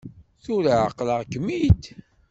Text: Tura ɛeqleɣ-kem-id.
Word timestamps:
Tura 0.43 0.73
ɛeqleɣ-kem-id. 0.85 1.83